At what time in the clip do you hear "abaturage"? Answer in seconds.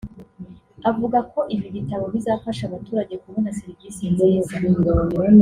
2.65-3.13